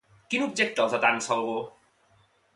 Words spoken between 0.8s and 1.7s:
els atansa algú?